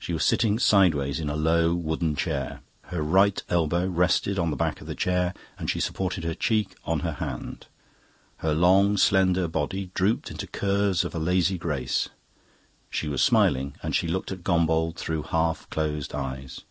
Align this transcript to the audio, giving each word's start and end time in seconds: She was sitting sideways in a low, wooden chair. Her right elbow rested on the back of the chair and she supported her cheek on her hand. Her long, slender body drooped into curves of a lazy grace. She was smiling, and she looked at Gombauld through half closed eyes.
She 0.00 0.12
was 0.12 0.24
sitting 0.24 0.58
sideways 0.58 1.20
in 1.20 1.30
a 1.30 1.36
low, 1.36 1.74
wooden 1.74 2.16
chair. 2.16 2.60
Her 2.86 3.00
right 3.04 3.40
elbow 3.48 3.86
rested 3.86 4.36
on 4.36 4.50
the 4.50 4.56
back 4.56 4.80
of 4.80 4.88
the 4.88 4.96
chair 4.96 5.32
and 5.56 5.70
she 5.70 5.78
supported 5.78 6.24
her 6.24 6.34
cheek 6.34 6.74
on 6.84 7.00
her 7.06 7.12
hand. 7.12 7.68
Her 8.38 8.52
long, 8.52 8.96
slender 8.96 9.46
body 9.46 9.92
drooped 9.94 10.28
into 10.28 10.48
curves 10.48 11.04
of 11.04 11.14
a 11.14 11.20
lazy 11.20 11.56
grace. 11.56 12.08
She 12.90 13.06
was 13.06 13.22
smiling, 13.22 13.76
and 13.80 13.94
she 13.94 14.08
looked 14.08 14.32
at 14.32 14.42
Gombauld 14.42 14.96
through 14.96 15.22
half 15.22 15.70
closed 15.70 16.16
eyes. 16.16 16.62